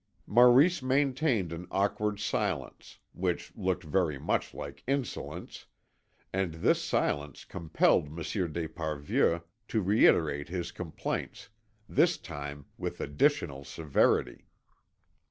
Maurice 0.25 0.81
maintained 0.81 1.53
an 1.53 1.67
awkward 1.69 2.19
silence, 2.19 2.97
which 3.13 3.55
looked 3.55 3.83
very 3.83 4.17
much 4.17 4.51
like 4.51 4.81
insolence, 4.87 5.67
and 6.33 6.55
this 6.55 6.83
silence 6.83 7.45
compelled 7.45 8.09
Monsieur 8.09 8.47
d'Esparvieu 8.47 9.43
to 9.67 9.81
reiterate 9.83 10.49
his 10.49 10.71
complaints, 10.71 11.49
this 11.87 12.17
time 12.17 12.65
with 12.79 12.99
additional 12.99 13.63
severity. 13.63 14.47